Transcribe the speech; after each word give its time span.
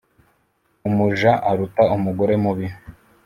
Umuja 0.87 1.31
aruta 1.49 1.83
umugore 1.95 2.33
mubi. 2.43 2.67